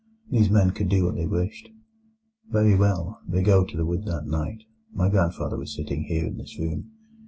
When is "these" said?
0.31-0.49